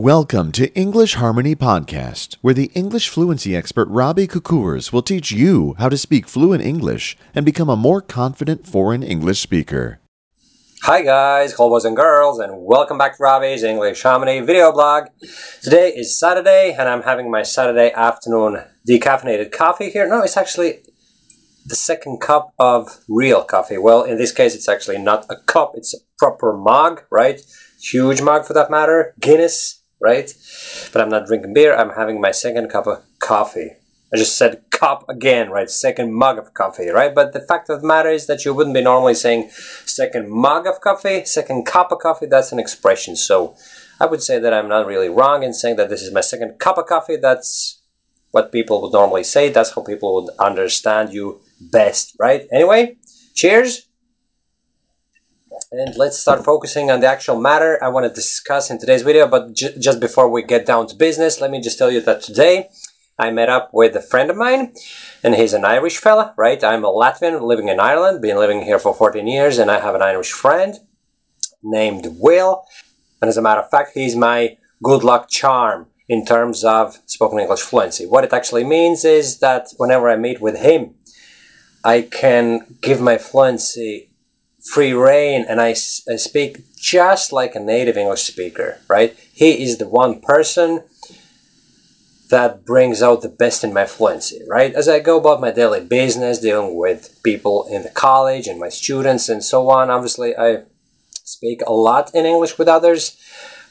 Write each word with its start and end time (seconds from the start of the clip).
Welcome 0.00 0.50
to 0.52 0.72
English 0.74 1.16
Harmony 1.16 1.54
Podcast, 1.54 2.38
where 2.40 2.54
the 2.54 2.70
English 2.72 3.10
fluency 3.10 3.54
expert 3.54 3.86
Robbie 3.90 4.26
Kukurs 4.26 4.94
will 4.94 5.02
teach 5.02 5.30
you 5.30 5.74
how 5.78 5.90
to 5.90 5.98
speak 5.98 6.26
fluent 6.26 6.62
English 6.62 7.18
and 7.34 7.44
become 7.44 7.68
a 7.68 7.76
more 7.76 8.00
confident 8.00 8.66
foreign 8.66 9.02
English 9.02 9.40
speaker. 9.40 10.00
Hi 10.84 11.02
guys, 11.02 11.52
cool 11.52 11.68
boys 11.68 11.84
and 11.84 11.94
girls, 11.94 12.38
and 12.38 12.64
welcome 12.64 12.96
back 12.96 13.18
to 13.18 13.22
Robbie's 13.22 13.62
English 13.62 14.02
Harmony 14.02 14.40
video 14.40 14.72
blog. 14.72 15.08
Today 15.62 15.90
is 15.90 16.18
Saturday, 16.18 16.74
and 16.78 16.88
I'm 16.88 17.02
having 17.02 17.30
my 17.30 17.42
Saturday 17.42 17.92
afternoon 17.92 18.64
decaffeinated 18.88 19.52
coffee 19.52 19.90
here. 19.90 20.08
No, 20.08 20.22
it's 20.22 20.38
actually 20.38 20.78
the 21.66 21.76
second 21.76 22.22
cup 22.22 22.54
of 22.58 22.88
real 23.06 23.44
coffee. 23.44 23.76
Well, 23.76 24.04
in 24.04 24.16
this 24.16 24.32
case, 24.32 24.54
it's 24.54 24.66
actually 24.66 24.96
not 24.96 25.26
a 25.28 25.36
cup, 25.36 25.72
it's 25.74 25.92
a 25.92 25.98
proper 26.18 26.56
mug, 26.56 27.02
right? 27.10 27.38
Huge 27.82 28.22
mug 28.22 28.46
for 28.46 28.54
that 28.54 28.70
matter. 28.70 29.14
Guinness 29.20 29.79
right? 30.00 30.32
But 30.92 31.02
I'm 31.02 31.08
not 31.08 31.26
drinking 31.26 31.54
beer, 31.54 31.76
I'm 31.76 31.90
having 31.90 32.20
my 32.20 32.30
second 32.30 32.68
cup 32.68 32.86
of 32.86 33.02
coffee. 33.18 33.72
I 34.12 34.16
just 34.16 34.36
said 34.36 34.64
cup 34.72 35.08
again, 35.08 35.50
right? 35.50 35.70
Second 35.70 36.14
mug 36.14 36.38
of 36.38 36.52
coffee, 36.52 36.88
right? 36.88 37.14
But 37.14 37.32
the 37.32 37.40
fact 37.40 37.70
of 37.70 37.80
the 37.80 37.86
matter 37.86 38.10
is 38.10 38.26
that 38.26 38.44
you 38.44 38.52
wouldn't 38.52 38.74
be 38.74 38.82
normally 38.82 39.14
saying 39.14 39.50
second 39.86 40.28
mug 40.30 40.66
of 40.66 40.80
coffee, 40.80 41.24
second 41.24 41.64
cup 41.64 41.92
of 41.92 42.00
coffee, 42.00 42.26
that's 42.26 42.50
an 42.50 42.58
expression. 42.58 43.14
So 43.14 43.54
I 44.00 44.06
would 44.06 44.22
say 44.22 44.40
that 44.40 44.52
I'm 44.52 44.68
not 44.68 44.86
really 44.86 45.08
wrong 45.08 45.44
in 45.44 45.52
saying 45.52 45.76
that 45.76 45.90
this 45.90 46.02
is 46.02 46.12
my 46.12 46.22
second 46.22 46.58
cup 46.58 46.78
of 46.78 46.86
coffee. 46.86 47.16
That's 47.16 47.82
what 48.32 48.50
people 48.50 48.82
would 48.82 48.92
normally 48.92 49.24
say. 49.24 49.48
That's 49.48 49.74
how 49.74 49.82
people 49.82 50.14
would 50.14 50.34
understand 50.38 51.12
you 51.12 51.40
best, 51.60 52.16
right? 52.18 52.46
Anyway, 52.52 52.96
cheers 53.34 53.89
and 55.72 55.96
let's 55.96 56.18
start 56.18 56.44
focusing 56.44 56.90
on 56.90 56.98
the 56.98 57.06
actual 57.06 57.40
matter 57.40 57.78
I 57.82 57.88
want 57.88 58.04
to 58.04 58.12
discuss 58.12 58.70
in 58.70 58.78
today's 58.78 59.02
video. 59.02 59.28
But 59.28 59.54
just 59.54 60.00
before 60.00 60.28
we 60.28 60.42
get 60.42 60.66
down 60.66 60.88
to 60.88 60.96
business, 60.96 61.40
let 61.40 61.50
me 61.50 61.60
just 61.60 61.78
tell 61.78 61.92
you 61.92 62.00
that 62.00 62.22
today 62.22 62.68
I 63.18 63.30
met 63.30 63.48
up 63.48 63.70
with 63.72 63.94
a 63.94 64.02
friend 64.02 64.30
of 64.30 64.36
mine, 64.36 64.72
and 65.22 65.34
he's 65.34 65.52
an 65.52 65.64
Irish 65.64 65.98
fella, 65.98 66.34
right? 66.36 66.62
I'm 66.64 66.84
a 66.84 66.88
Latvian 66.88 67.42
living 67.42 67.68
in 67.68 67.78
Ireland, 67.78 68.20
been 68.20 68.38
living 68.38 68.62
here 68.62 68.78
for 68.80 68.94
14 68.94 69.26
years, 69.26 69.58
and 69.58 69.70
I 69.70 69.78
have 69.78 69.94
an 69.94 70.02
Irish 70.02 70.32
friend 70.32 70.74
named 71.62 72.16
Will. 72.18 72.64
And 73.22 73.28
as 73.28 73.36
a 73.36 73.42
matter 73.42 73.60
of 73.60 73.70
fact, 73.70 73.92
he's 73.94 74.16
my 74.16 74.56
good 74.82 75.04
luck 75.04 75.28
charm 75.28 75.86
in 76.08 76.24
terms 76.24 76.64
of 76.64 76.98
spoken 77.06 77.38
English 77.38 77.60
fluency. 77.60 78.06
What 78.06 78.24
it 78.24 78.32
actually 78.32 78.64
means 78.64 79.04
is 79.04 79.38
that 79.38 79.68
whenever 79.76 80.08
I 80.08 80.16
meet 80.16 80.40
with 80.40 80.58
him, 80.58 80.94
I 81.84 82.02
can 82.02 82.76
give 82.80 83.00
my 83.00 83.18
fluency 83.18 84.09
free 84.62 84.92
reign 84.92 85.44
and 85.48 85.60
I, 85.60 85.70
I 85.70 86.16
speak 86.16 86.76
just 86.76 87.32
like 87.32 87.54
a 87.54 87.60
native 87.60 87.96
English 87.96 88.22
speaker, 88.22 88.78
right? 88.88 89.16
He 89.32 89.62
is 89.62 89.78
the 89.78 89.88
one 89.88 90.20
person 90.20 90.82
that 92.30 92.64
brings 92.64 93.02
out 93.02 93.22
the 93.22 93.28
best 93.28 93.64
in 93.64 93.72
my 93.72 93.86
fluency, 93.86 94.40
right? 94.48 94.72
As 94.72 94.88
I 94.88 95.00
go 95.00 95.18
about 95.18 95.40
my 95.40 95.50
daily 95.50 95.84
business, 95.84 96.38
dealing 96.38 96.76
with 96.76 97.20
people 97.24 97.66
in 97.70 97.82
the 97.82 97.90
college 97.90 98.46
and 98.46 98.60
my 98.60 98.68
students 98.68 99.28
and 99.28 99.42
so 99.42 99.68
on, 99.68 99.90
obviously 99.90 100.36
I 100.36 100.62
speak 101.10 101.62
a 101.66 101.72
lot 101.72 102.14
in 102.14 102.26
English 102.26 102.58
with 102.58 102.68
others, 102.68 103.16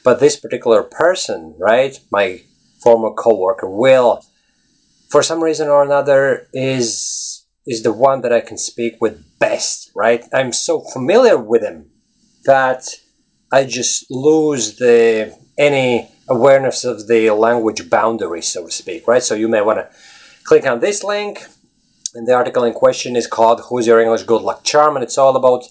but 0.04 0.20
this 0.20 0.38
particular 0.38 0.82
person, 0.82 1.54
right, 1.58 1.98
my 2.10 2.42
former 2.82 3.10
coworker 3.12 3.68
Will, 3.68 4.24
for 5.08 5.22
some 5.22 5.42
reason 5.42 5.68
or 5.68 5.82
another, 5.82 6.48
is 6.52 7.29
is 7.70 7.84
the 7.84 7.92
one 7.92 8.20
that 8.22 8.32
I 8.32 8.40
can 8.40 8.58
speak 8.58 8.94
with 9.00 9.14
best, 9.38 9.92
right? 9.94 10.24
I'm 10.32 10.52
so 10.52 10.80
familiar 10.80 11.38
with 11.38 11.62
him 11.62 11.78
that 12.44 12.82
I 13.52 13.64
just 13.64 14.10
lose 14.10 14.76
the 14.78 15.38
any 15.56 16.10
awareness 16.28 16.84
of 16.84 17.06
the 17.06 17.30
language 17.30 17.88
boundary, 17.88 18.42
so 18.42 18.66
to 18.66 18.72
speak, 18.72 19.06
right? 19.06 19.22
So 19.22 19.34
you 19.36 19.48
may 19.48 19.60
want 19.60 19.78
to 19.78 19.88
click 20.42 20.66
on 20.66 20.80
this 20.80 21.04
link, 21.04 21.46
and 22.14 22.26
the 22.26 22.34
article 22.34 22.64
in 22.64 22.72
question 22.72 23.14
is 23.14 23.28
called 23.28 23.60
"Who's 23.66 23.86
Your 23.86 24.00
English 24.00 24.24
Good 24.24 24.42
Luck 24.42 24.64
Charm?" 24.64 24.96
and 24.96 25.04
it's 25.04 25.18
all 25.18 25.36
about 25.36 25.62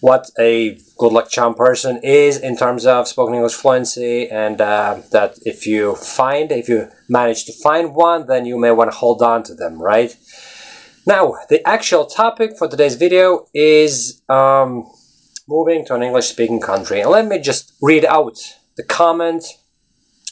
what 0.00 0.30
a 0.38 0.78
good 0.96 1.12
luck 1.12 1.28
charm 1.28 1.54
person 1.54 1.98
is 2.04 2.38
in 2.38 2.56
terms 2.56 2.86
of 2.86 3.08
spoken 3.08 3.34
English 3.34 3.54
fluency, 3.54 4.28
and 4.28 4.60
uh, 4.60 4.98
that 5.10 5.38
if 5.52 5.66
you 5.66 5.96
find, 5.96 6.52
if 6.52 6.68
you 6.68 6.88
manage 7.08 7.46
to 7.46 7.52
find 7.52 7.94
one, 7.94 8.26
then 8.26 8.44
you 8.44 8.58
may 8.58 8.70
want 8.70 8.90
to 8.92 8.96
hold 8.96 9.22
on 9.22 9.42
to 9.44 9.54
them, 9.54 9.80
right? 9.80 10.14
Now, 11.08 11.36
the 11.48 11.66
actual 11.66 12.04
topic 12.04 12.58
for 12.58 12.68
today's 12.68 12.96
video 12.96 13.46
is 13.54 14.20
um, 14.28 14.86
moving 15.48 15.86
to 15.86 15.94
an 15.94 16.02
English-speaking 16.02 16.60
country. 16.60 17.00
And 17.00 17.08
let 17.08 17.26
me 17.26 17.38
just 17.38 17.72
read 17.80 18.04
out 18.04 18.36
the 18.76 18.82
comment 18.82 19.42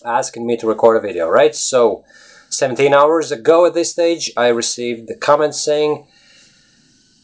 asking 0.04 0.46
me 0.46 0.58
to 0.58 0.66
record 0.66 0.98
a 0.98 1.00
video, 1.00 1.30
right? 1.30 1.54
So, 1.54 2.04
17 2.50 2.92
hours 2.92 3.32
ago 3.32 3.64
at 3.64 3.72
this 3.72 3.90
stage, 3.90 4.30
I 4.36 4.48
received 4.48 5.08
the 5.08 5.16
comment 5.16 5.54
saying, 5.54 6.08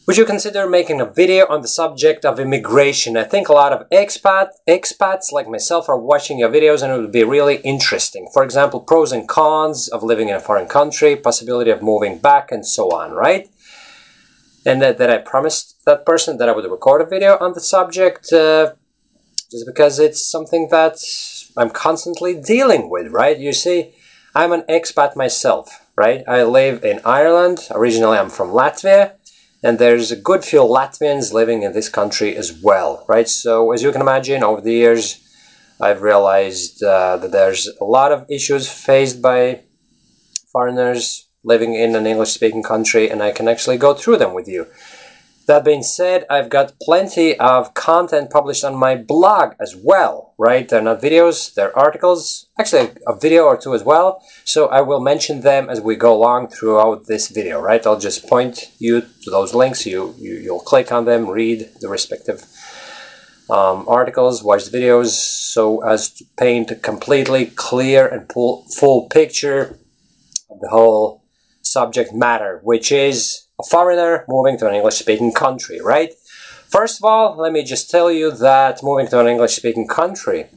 would 0.05 0.17
you 0.17 0.25
consider 0.25 0.67
making 0.67 0.99
a 0.99 1.05
video 1.05 1.45
on 1.47 1.61
the 1.61 1.67
subject 1.67 2.25
of 2.25 2.39
immigration? 2.39 3.15
I 3.15 3.23
think 3.23 3.47
a 3.47 3.53
lot 3.53 3.71
of 3.71 3.87
expat 3.89 4.49
expats 4.67 5.31
like 5.31 5.47
myself 5.47 5.87
are 5.87 5.97
watching 5.97 6.39
your 6.39 6.49
videos 6.49 6.83
and 6.83 6.91
it 6.91 6.99
would 6.99 7.13
be 7.13 7.23
really 7.23 7.57
interesting. 7.57 8.27
For 8.33 8.43
example, 8.43 8.81
pros 8.81 9.13
and 9.13 9.29
cons 9.29 9.87
of 9.87 10.03
living 10.03 10.27
in 10.27 10.35
a 10.35 10.41
foreign 10.41 10.67
country, 10.67 11.15
possibility 11.15 11.71
of 11.71 11.81
moving 11.81 12.17
back 12.17 12.51
and 12.51 12.65
so 12.65 12.89
on, 12.89 13.11
right? 13.11 13.49
And 14.65 14.81
that, 14.81 14.97
that 14.97 15.09
I 15.09 15.19
promised 15.19 15.85
that 15.85 16.05
person 16.05 16.37
that 16.37 16.49
I 16.49 16.51
would 16.51 16.69
record 16.69 17.01
a 17.01 17.05
video 17.05 17.37
on 17.39 17.53
the 17.53 17.61
subject 17.61 18.33
uh, 18.33 18.73
just 19.51 19.65
because 19.65 19.99
it's 19.99 20.25
something 20.29 20.67
that 20.69 20.97
I'm 21.55 21.69
constantly 21.69 22.35
dealing 22.35 22.89
with, 22.89 23.09
right? 23.11 23.39
You 23.39 23.53
see, 23.53 23.93
I'm 24.35 24.51
an 24.51 24.63
expat 24.63 25.15
myself, 25.15 25.87
right? 25.95 26.23
I 26.27 26.43
live 26.43 26.83
in 26.83 26.99
Ireland. 27.05 27.69
Originally, 27.71 28.17
I'm 28.17 28.29
from 28.29 28.49
Latvia 28.49 29.13
and 29.63 29.79
there's 29.79 30.11
a 30.11 30.15
good 30.15 30.43
few 30.43 30.59
Latvians 30.59 31.33
living 31.33 31.63
in 31.63 31.71
this 31.71 31.89
country 31.89 32.35
as 32.35 32.61
well, 32.61 33.05
right? 33.07 33.29
So 33.29 33.71
as 33.71 33.81
you 33.81 33.91
can 33.91 34.01
imagine, 34.01 34.43
over 34.43 34.61
the 34.61 34.73
years, 34.73 35.19
I've 35.79 36.01
realized 36.01 36.83
uh, 36.83 37.17
that 37.17 37.31
there's 37.31 37.67
a 37.79 37.85
lot 37.85 38.11
of 38.11 38.25
issues 38.29 38.69
faced 38.69 39.21
by 39.21 39.61
foreigners 40.51 41.29
living 41.43 41.73
in 41.73 41.95
an 41.95 42.05
English-speaking 42.05 42.63
country, 42.63 43.09
and 43.09 43.23
I 43.23 43.31
can 43.31 43.47
actually 43.47 43.77
go 43.77 43.93
through 43.93 44.17
them 44.17 44.33
with 44.33 44.47
you. 44.47 44.67
That 45.45 45.65
being 45.65 45.83
said, 45.83 46.25
I've 46.29 46.49
got 46.49 46.79
plenty 46.81 47.37
of 47.37 47.73
content 47.73 48.29
published 48.29 48.63
on 48.63 48.77
my 48.77 48.95
blog 48.95 49.55
as 49.59 49.75
well, 49.75 50.33
right? 50.37 50.67
They're 50.67 50.81
not 50.81 51.01
videos, 51.01 51.53
they're 51.53 51.77
articles, 51.77 52.47
actually 52.57 52.91
a 53.05 53.15
video 53.19 53.43
or 53.43 53.57
two 53.57 53.73
as 53.73 53.83
well. 53.83 54.23
So 54.45 54.67
I 54.67 54.79
will 54.79 55.01
mention 55.01 55.41
them 55.41 55.69
as 55.69 55.81
we 55.81 55.97
go 55.97 56.13
along 56.13 56.47
throughout 56.47 57.07
this 57.07 57.27
video, 57.27 57.59
right? 57.59 57.85
I'll 57.85 57.99
just 57.99 58.25
point 58.25 58.71
you 58.79 59.01
to 59.01 59.29
those 59.29 59.53
links. 59.53 59.85
You, 59.85 60.15
you, 60.17 60.35
you'll 60.35 60.61
click 60.61 60.93
on 60.93 61.03
them, 61.03 61.29
read 61.29 61.69
the 61.81 61.89
respective 61.89 62.45
um, 63.49 63.85
articles, 63.89 64.43
watch 64.43 64.65
the 64.65 64.77
videos, 64.77 65.09
so 65.09 65.83
as 65.83 66.09
to 66.11 66.25
paint 66.37 66.71
a 66.71 66.75
completely 66.75 67.47
clear 67.47 68.07
and 68.07 68.31
full, 68.31 68.65
full 68.79 69.09
picture 69.09 69.77
of 70.49 70.61
the 70.61 70.69
whole 70.69 71.25
subject 71.61 72.13
matter, 72.13 72.61
which 72.63 72.93
is 72.93 73.42
a 73.59 73.63
foreigner 73.63 74.25
moving 74.27 74.57
to 74.57 74.67
an 74.67 74.75
English 74.75 74.95
speaking 74.95 75.31
country, 75.31 75.79
right? 75.81 76.13
First 76.69 76.99
of 76.99 77.05
all, 77.05 77.35
let 77.37 77.53
me 77.53 77.63
just 77.63 77.89
tell 77.89 78.11
you 78.11 78.31
that 78.31 78.81
moving 78.81 79.07
to 79.09 79.19
an 79.19 79.27
English 79.27 79.55
speaking 79.55 79.87
country 79.87 80.47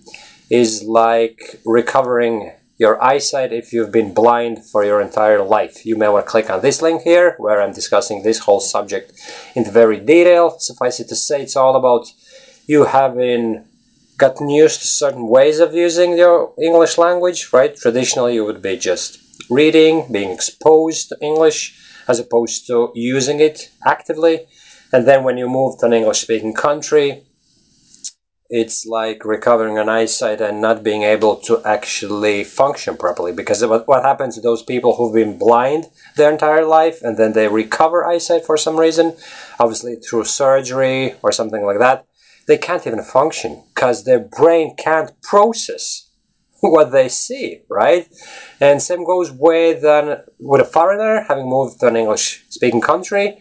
is 0.48 0.82
like 0.82 1.60
recovering 1.66 2.52
your 2.78 3.02
eyesight 3.02 3.52
if 3.52 3.72
you've 3.72 3.92
been 3.92 4.14
blind 4.14 4.64
for 4.64 4.84
your 4.84 5.00
entire 5.00 5.42
life. 5.42 5.84
You 5.84 5.96
may 5.96 6.08
want 6.08 6.26
to 6.26 6.30
click 6.30 6.50
on 6.50 6.60
this 6.60 6.82
link 6.82 7.02
here 7.02 7.34
where 7.38 7.60
I'm 7.60 7.72
discussing 7.72 8.22
this 8.22 8.40
whole 8.40 8.60
subject 8.60 9.12
in 9.54 9.64
very 9.64 9.98
detail. 9.98 10.58
Suffice 10.58 11.00
it 11.00 11.08
to 11.08 11.16
say, 11.16 11.42
it's 11.42 11.56
all 11.56 11.76
about 11.76 12.06
you 12.66 12.84
having 12.84 13.64
gotten 14.18 14.48
used 14.48 14.80
to 14.80 14.86
certain 14.86 15.28
ways 15.28 15.58
of 15.58 15.74
using 15.74 16.16
your 16.16 16.52
English 16.62 16.96
language, 16.98 17.52
right? 17.52 17.76
Traditionally, 17.76 18.34
you 18.34 18.44
would 18.44 18.62
be 18.62 18.76
just 18.76 19.18
reading, 19.50 20.10
being 20.10 20.30
exposed 20.30 21.10
to 21.10 21.16
English 21.20 21.78
as 22.08 22.18
opposed 22.18 22.66
to 22.66 22.92
using 22.94 23.40
it 23.40 23.70
actively. 23.86 24.46
And 24.92 25.06
then 25.06 25.24
when 25.24 25.38
you 25.38 25.48
move 25.48 25.78
to 25.80 25.86
an 25.86 25.92
English 25.92 26.20
speaking 26.20 26.54
country, 26.54 27.22
it's 28.48 28.86
like 28.86 29.24
recovering 29.24 29.76
an 29.76 29.88
eyesight 29.88 30.40
and 30.40 30.60
not 30.60 30.84
being 30.84 31.02
able 31.02 31.36
to 31.36 31.60
actually 31.64 32.44
function 32.44 32.96
properly. 32.96 33.32
Because 33.32 33.64
what 33.64 34.04
happens 34.04 34.36
to 34.36 34.40
those 34.40 34.62
people 34.62 34.94
who've 34.94 35.14
been 35.14 35.38
blind 35.38 35.86
their 36.16 36.30
entire 36.30 36.64
life 36.64 37.02
and 37.02 37.16
then 37.16 37.32
they 37.32 37.48
recover 37.48 38.06
eyesight 38.06 38.44
for 38.44 38.56
some 38.56 38.78
reason, 38.78 39.16
obviously 39.58 39.96
through 39.96 40.24
surgery 40.24 41.14
or 41.22 41.32
something 41.32 41.64
like 41.64 41.78
that, 41.78 42.06
they 42.46 42.56
can't 42.56 42.86
even 42.86 43.02
function 43.02 43.64
because 43.74 44.04
their 44.04 44.20
brain 44.20 44.76
can't 44.76 45.10
process 45.22 46.05
what 46.74 46.92
they 46.92 47.08
see, 47.08 47.62
right? 47.68 48.08
And 48.60 48.80
same 48.80 49.04
goes 49.04 49.30
with 49.30 49.84
an, 49.84 50.22
with 50.40 50.60
a 50.60 50.64
foreigner 50.64 51.24
having 51.28 51.48
moved 51.48 51.80
to 51.80 51.86
an 51.88 51.96
English-speaking 51.96 52.80
country. 52.80 53.38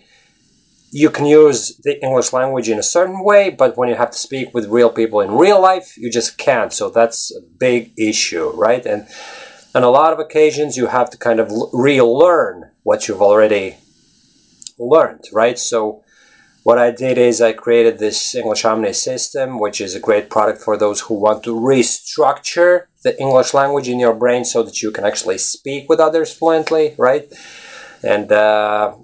you 0.92 1.10
can 1.10 1.26
use 1.26 1.76
the 1.84 2.02
English 2.02 2.32
language 2.32 2.70
in 2.70 2.80
a 2.80 2.84
certain 2.84 3.22
way, 3.22 3.50
but 3.50 3.76
when 3.76 3.90
you 3.90 3.96
have 3.96 4.12
to 4.12 4.18
speak 4.18 4.54
with 4.54 4.68
real 4.68 4.90
people 4.90 5.20
in 5.20 5.32
real 5.34 5.62
life, 5.62 5.98
you 5.98 6.10
just 6.10 6.38
can't. 6.38 6.72
So 6.72 6.90
that's 6.90 7.36
a 7.36 7.42
big 7.42 7.92
issue, 7.98 8.50
right? 8.52 8.86
And 8.86 9.06
on 9.74 9.84
a 9.84 9.90
lot 9.90 10.14
of 10.14 10.20
occasions, 10.20 10.78
you 10.78 10.88
have 10.88 11.10
to 11.10 11.18
kind 11.18 11.42
of 11.42 11.52
relearn 11.74 12.72
what 12.84 13.10
you've 13.10 13.22
already 13.22 13.76
learned, 14.80 15.26
right? 15.34 15.60
So 15.60 16.05
what 16.66 16.80
I 16.80 16.90
did 16.90 17.20
is 17.20 17.42
I 17.42 17.54
created 17.54 18.00
this 18.00 18.34
English 18.34 18.64
Harmony 18.64 18.92
system, 18.92 19.60
which 19.60 19.80
is 19.80 19.94
a 19.94 20.00
great 20.00 20.32
product 20.32 20.64
for 20.64 20.76
those 20.76 21.02
who 21.02 21.14
want 21.14 21.44
to 21.44 21.54
restructure 21.54 22.86
the 23.04 23.16
English 23.22 23.54
language 23.54 23.88
in 23.88 24.00
your 24.00 24.16
brain 24.16 24.44
so 24.44 24.64
that 24.64 24.82
you 24.82 24.90
can 24.90 25.06
actually 25.06 25.38
speak 25.38 25.88
with 25.88 26.00
others 26.00 26.34
fluently, 26.34 26.96
right? 26.98 27.32
And 28.04 28.32
uh, 28.32 28.96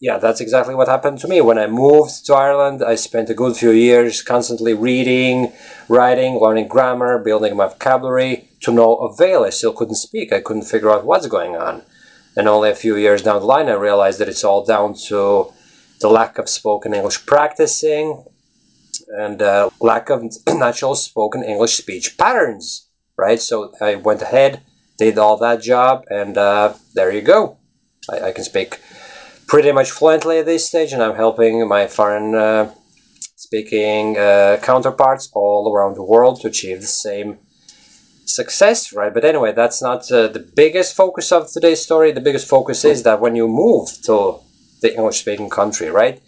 yeah, 0.00 0.18
that's 0.18 0.40
exactly 0.40 0.74
what 0.74 0.88
happened 0.88 1.20
to 1.20 1.28
me. 1.28 1.40
When 1.40 1.56
I 1.56 1.68
moved 1.68 2.26
to 2.26 2.34
Ireland, 2.34 2.82
I 2.82 2.96
spent 2.96 3.30
a 3.30 3.34
good 3.42 3.56
few 3.56 3.70
years 3.70 4.20
constantly 4.20 4.74
reading, 4.74 5.52
writing, 5.88 6.40
learning 6.40 6.66
grammar, 6.66 7.22
building 7.22 7.56
my 7.56 7.68
vocabulary 7.68 8.48
to 8.62 8.72
no 8.72 8.96
avail. 8.96 9.44
I 9.44 9.50
still 9.50 9.72
couldn't 9.72 10.02
speak. 10.08 10.32
I 10.32 10.40
couldn't 10.40 10.64
figure 10.64 10.90
out 10.90 11.04
what's 11.04 11.28
going 11.28 11.54
on. 11.54 11.82
And 12.34 12.48
only 12.48 12.70
a 12.70 12.74
few 12.74 12.96
years 12.96 13.22
down 13.22 13.38
the 13.38 13.46
line, 13.46 13.68
I 13.68 13.74
realized 13.74 14.18
that 14.18 14.28
it's 14.28 14.42
all 14.42 14.64
down 14.64 14.94
to 15.06 15.52
the 16.00 16.08
lack 16.08 16.38
of 16.38 16.48
spoken 16.48 16.94
English 16.94 17.26
practicing 17.26 18.24
and 19.08 19.42
uh, 19.42 19.70
lack 19.80 20.10
of 20.10 20.22
natural 20.48 20.94
spoken 20.94 21.42
English 21.42 21.76
speech 21.76 22.16
patterns, 22.18 22.88
right? 23.16 23.40
So 23.40 23.72
I 23.80 23.96
went 23.96 24.22
ahead, 24.22 24.62
did 24.98 25.18
all 25.18 25.36
that 25.38 25.62
job, 25.62 26.04
and 26.10 26.36
uh, 26.36 26.74
there 26.94 27.12
you 27.12 27.22
go. 27.22 27.58
I, 28.10 28.28
I 28.28 28.32
can 28.32 28.44
speak 28.44 28.80
pretty 29.46 29.72
much 29.72 29.90
fluently 29.90 30.38
at 30.38 30.46
this 30.46 30.68
stage, 30.68 30.92
and 30.92 31.02
I'm 31.02 31.16
helping 31.16 31.66
my 31.66 31.86
foreign 31.86 32.34
uh, 32.34 32.72
speaking 33.36 34.18
uh, 34.18 34.58
counterparts 34.62 35.30
all 35.32 35.72
around 35.72 35.94
the 35.94 36.02
world 36.02 36.40
to 36.40 36.48
achieve 36.48 36.80
the 36.80 36.86
same 36.86 37.38
success, 38.26 38.92
right? 38.92 39.12
But 39.12 39.24
anyway, 39.24 39.52
that's 39.52 39.80
not 39.80 40.10
uh, 40.12 40.28
the 40.28 40.40
biggest 40.40 40.94
focus 40.94 41.32
of 41.32 41.50
today's 41.50 41.82
story. 41.82 42.12
The 42.12 42.20
biggest 42.20 42.48
focus 42.48 42.84
is 42.84 43.02
that 43.04 43.20
when 43.20 43.34
you 43.34 43.48
move 43.48 43.88
to 44.04 44.40
the 44.80 44.94
English 44.94 45.20
speaking 45.20 45.50
country, 45.50 45.90
right? 45.90 46.20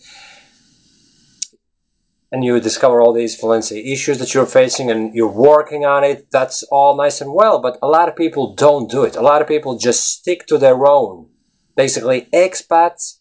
And 2.32 2.44
you 2.44 2.60
discover 2.60 3.00
all 3.00 3.12
these 3.12 3.38
fluency 3.38 3.92
issues 3.92 4.18
that 4.18 4.34
you're 4.34 4.46
facing 4.46 4.90
and 4.90 5.14
you're 5.14 5.32
working 5.32 5.84
on 5.84 6.04
it, 6.04 6.30
that's 6.30 6.62
all 6.64 6.96
nice 6.96 7.20
and 7.20 7.34
well, 7.34 7.60
but 7.60 7.76
a 7.82 7.88
lot 7.88 8.08
of 8.08 8.14
people 8.14 8.54
don't 8.54 8.88
do 8.88 9.02
it. 9.02 9.16
A 9.16 9.22
lot 9.22 9.42
of 9.42 9.48
people 9.48 9.76
just 9.76 10.04
stick 10.04 10.46
to 10.46 10.56
their 10.56 10.86
own 10.86 11.30
basically 11.76 12.28
expats 12.34 13.20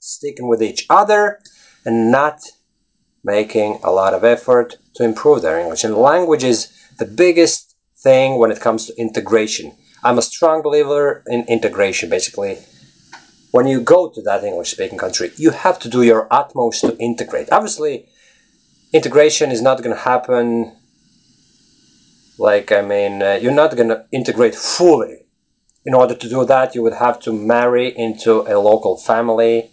sticking 0.00 0.48
with 0.48 0.62
each 0.62 0.86
other 0.90 1.38
and 1.84 2.10
not 2.10 2.40
making 3.22 3.78
a 3.82 3.90
lot 3.90 4.12
of 4.14 4.24
effort 4.24 4.76
to 4.94 5.04
improve 5.04 5.42
their 5.42 5.58
English. 5.58 5.84
And 5.84 5.94
language 5.94 6.44
is 6.44 6.72
the 6.98 7.04
biggest 7.06 7.76
thing 7.96 8.38
when 8.38 8.50
it 8.50 8.60
comes 8.60 8.86
to 8.86 9.00
integration. 9.00 9.76
I'm 10.04 10.18
a 10.18 10.22
strong 10.22 10.62
believer 10.62 11.22
in 11.26 11.44
integration, 11.48 12.08
basically. 12.10 12.58
When 13.56 13.66
you 13.66 13.80
go 13.80 14.10
to 14.10 14.20
that 14.28 14.44
English 14.44 14.72
speaking 14.72 14.98
country, 14.98 15.32
you 15.36 15.50
have 15.50 15.78
to 15.78 15.88
do 15.88 16.02
your 16.02 16.28
utmost 16.30 16.82
to 16.82 16.94
integrate. 16.98 17.48
Obviously, 17.50 18.06
integration 18.92 19.50
is 19.50 19.62
not 19.62 19.82
going 19.82 19.96
to 19.96 20.02
happen 20.02 20.76
like, 22.38 22.70
I 22.70 22.82
mean, 22.82 23.22
uh, 23.22 23.38
you're 23.40 23.60
not 23.62 23.74
going 23.74 23.88
to 23.88 24.04
integrate 24.12 24.54
fully 24.54 25.26
in 25.86 25.94
order 25.94 26.14
to 26.14 26.28
do 26.28 26.44
that, 26.44 26.74
you 26.74 26.82
would 26.82 26.98
have 27.06 27.18
to 27.20 27.32
marry 27.32 27.96
into 27.96 28.32
a 28.42 28.58
local 28.58 28.98
family 28.98 29.70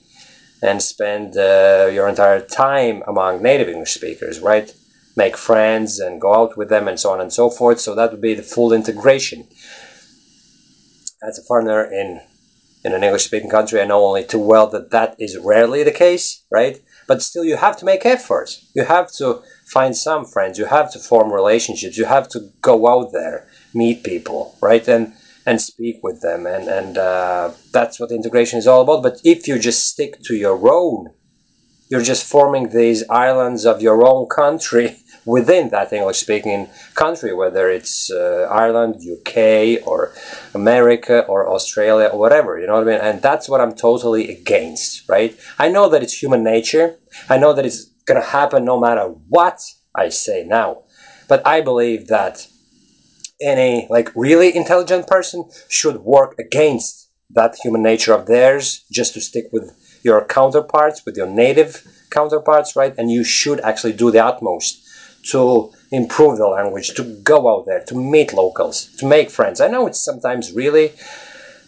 and 0.61 0.81
spend 0.81 1.35
uh, 1.35 1.89
your 1.91 2.07
entire 2.07 2.39
time 2.39 3.03
among 3.05 3.41
native 3.41 3.67
English 3.67 3.95
speakers, 3.95 4.39
right? 4.39 4.73
Make 5.17 5.35
friends 5.35 5.99
and 5.99 6.21
go 6.21 6.33
out 6.35 6.55
with 6.55 6.69
them 6.69 6.87
and 6.87 6.97
so 6.97 7.11
on 7.11 7.19
and 7.19 7.33
so 7.33 7.49
forth. 7.49 7.81
So 7.81 7.95
that 7.95 8.11
would 8.11 8.21
be 8.21 8.35
the 8.35 8.43
full 8.43 8.71
integration. 8.71 9.47
As 11.27 11.37
a 11.37 11.43
foreigner 11.43 11.83
in 11.83 12.21
in 12.83 12.93
an 12.93 13.03
English 13.03 13.25
speaking 13.25 13.49
country, 13.49 13.81
I 13.81 13.85
know 13.85 14.05
only 14.05 14.23
too 14.25 14.39
well 14.39 14.67
that 14.67 14.91
that 14.91 15.15
is 15.19 15.37
rarely 15.37 15.83
the 15.83 15.91
case, 15.91 16.43
right? 16.51 16.79
But 17.07 17.21
still, 17.21 17.43
you 17.43 17.57
have 17.57 17.77
to 17.77 17.85
make 17.85 18.05
efforts. 18.05 18.69
You 18.75 18.85
have 18.85 19.11
to 19.13 19.41
find 19.65 19.95
some 19.95 20.25
friends. 20.25 20.57
You 20.57 20.65
have 20.65 20.91
to 20.93 20.99
form 20.99 21.31
relationships. 21.31 21.97
You 21.97 22.05
have 22.05 22.29
to 22.29 22.49
go 22.61 22.87
out 22.87 23.11
there, 23.11 23.47
meet 23.73 24.03
people, 24.03 24.57
right? 24.61 24.87
And 24.87 25.13
and 25.45 25.61
speak 25.61 26.01
with 26.01 26.21
them 26.21 26.45
and 26.45 26.67
and 26.67 26.97
uh, 26.97 27.51
that's 27.71 27.99
what 27.99 28.11
integration 28.11 28.59
is 28.59 28.65
all 28.67 28.81
about 28.81 29.03
but 29.03 29.19
if 29.23 29.47
you 29.47 29.59
just 29.59 29.87
stick 29.87 30.21
to 30.21 30.35
your 30.35 30.59
own 30.71 31.09
you're 31.89 32.01
just 32.01 32.25
forming 32.25 32.69
these 32.69 33.07
islands 33.09 33.65
of 33.65 33.81
your 33.81 34.05
own 34.07 34.27
country 34.27 34.97
within 35.25 35.69
that 35.69 35.93
english 35.93 36.19
speaking 36.19 36.67
country 36.95 37.33
whether 37.33 37.69
it's 37.69 38.11
uh, 38.11 38.47
ireland 38.51 38.95
uk 39.15 39.37
or 39.87 40.11
america 40.53 41.21
or 41.27 41.49
australia 41.49 42.07
or 42.07 42.19
whatever 42.19 42.59
you 42.59 42.67
know 42.67 42.73
what 42.73 42.87
i 42.87 42.91
mean? 42.91 42.99
And 42.99 43.21
that's 43.21 43.47
what 43.47 43.61
i'm 43.61 43.73
totally 43.73 44.29
against 44.29 45.07
right? 45.07 45.37
I 45.59 45.69
know 45.69 45.89
that 45.89 46.03
it's 46.03 46.21
human 46.21 46.43
nature. 46.43 46.97
I 47.29 47.37
know 47.37 47.53
that 47.53 47.65
it's 47.65 47.85
going 48.05 48.21
to 48.21 48.27
happen 48.27 48.65
no 48.65 48.79
matter 48.79 49.05
what 49.29 49.59
i 49.95 50.09
say 50.09 50.43
now. 50.43 50.83
But 51.27 51.45
i 51.47 51.61
believe 51.61 52.07
that 52.07 52.47
any 53.41 53.87
like 53.89 54.11
really 54.15 54.55
intelligent 54.55 55.07
person 55.07 55.49
should 55.69 55.97
work 55.97 56.35
against 56.39 57.09
that 57.29 57.55
human 57.63 57.81
nature 57.81 58.13
of 58.13 58.25
theirs 58.27 58.85
just 58.91 59.13
to 59.13 59.21
stick 59.21 59.45
with 59.51 59.71
your 60.03 60.25
counterparts 60.25 61.05
with 61.05 61.17
your 61.17 61.27
native 61.27 61.87
counterparts 62.09 62.75
right? 62.75 62.93
And 62.97 63.11
you 63.11 63.23
should 63.23 63.59
actually 63.61 63.93
do 63.93 64.11
the 64.11 64.23
utmost 64.23 64.81
to 65.31 65.71
improve 65.91 66.37
the 66.37 66.47
language 66.47 66.93
to 66.95 67.03
go 67.23 67.47
out 67.47 67.65
there 67.65 67.83
to 67.85 67.95
meet 67.95 68.33
locals 68.33 68.87
to 68.97 69.07
make 69.07 69.29
friends. 69.29 69.61
I 69.61 69.67
know 69.67 69.87
it's 69.87 70.03
sometimes 70.03 70.51
really 70.51 70.93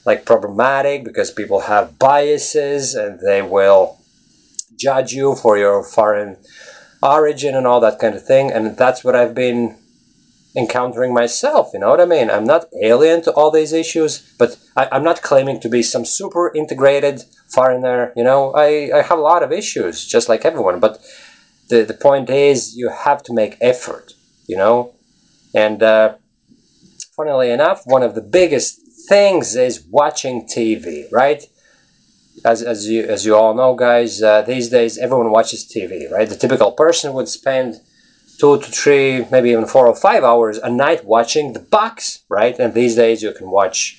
like 0.05 0.25
problematic 0.25 1.03
because 1.03 1.31
people 1.31 1.61
have 1.61 1.97
biases 1.97 2.95
and 2.95 3.19
they 3.19 3.41
will 3.41 3.97
judge 4.77 5.13
you 5.13 5.35
for 5.35 5.57
your 5.57 5.83
foreign 5.83 6.37
origin 7.01 7.55
and 7.55 7.65
all 7.65 7.79
that 7.79 7.99
kind 7.99 8.15
of 8.15 8.25
thing. 8.25 8.51
And 8.51 8.77
that's 8.77 9.03
what 9.03 9.15
i've 9.15 9.33
been 9.35 9.77
encountering 10.55 11.13
myself. 11.13 11.71
You 11.73 11.79
know 11.79 11.89
what 11.89 12.01
I 12.01 12.05
mean? 12.05 12.29
I'm 12.29 12.45
not 12.45 12.65
alien 12.81 13.21
to 13.23 13.31
all 13.31 13.51
these 13.51 13.73
issues, 13.73 14.33
but 14.37 14.57
I, 14.75 14.87
am 14.91 15.03
not 15.03 15.21
claiming 15.21 15.59
to 15.61 15.69
be 15.69 15.83
some 15.83 16.05
super 16.05 16.51
integrated 16.55 17.23
foreigner. 17.49 18.13
You 18.15 18.23
know, 18.23 18.53
I, 18.53 18.91
I 18.95 19.01
have 19.01 19.19
a 19.19 19.21
lot 19.21 19.43
of 19.43 19.51
issues, 19.51 20.05
just 20.05 20.29
like 20.29 20.45
everyone. 20.45 20.79
But 20.79 20.99
the, 21.69 21.83
the 21.83 21.93
point 21.93 22.29
is, 22.29 22.75
you 22.75 22.89
have 22.89 23.21
to 23.23 23.33
make 23.33 23.57
effort, 23.59 24.13
you 24.47 24.55
know? 24.55 24.93
And 25.53 25.83
uh, 25.83 26.15
funnily 27.15 27.49
enough, 27.49 27.81
one 27.85 28.03
of 28.03 28.15
the 28.15 28.21
biggest 28.21 28.79
things 29.07 29.55
is 29.55 29.85
watching 29.89 30.47
TV, 30.47 31.05
right? 31.11 31.43
As, 32.43 32.61
as 32.61 32.87
you 32.87 33.03
as 33.03 33.25
you 33.25 33.35
all 33.35 33.53
know, 33.53 33.75
guys, 33.75 34.21
uh, 34.21 34.41
these 34.41 34.69
days 34.69 34.97
everyone 34.97 35.31
watches 35.31 35.65
TV, 35.65 36.11
right? 36.11 36.27
The 36.27 36.35
typical 36.35 36.73
person 36.73 37.13
would 37.13 37.29
spend 37.29 37.79
two 38.37 38.59
to 38.59 38.71
three, 38.71 39.25
maybe 39.31 39.51
even 39.51 39.65
four 39.65 39.87
or 39.87 39.95
five 39.95 40.23
hours 40.23 40.57
a 40.57 40.69
night 40.69 41.05
watching 41.05 41.53
the 41.53 41.59
box, 41.59 42.23
right? 42.29 42.57
And 42.59 42.73
these 42.73 42.95
days 42.95 43.23
you 43.23 43.31
can 43.33 43.49
watch 43.49 43.97